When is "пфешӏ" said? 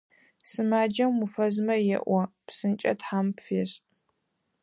3.35-3.75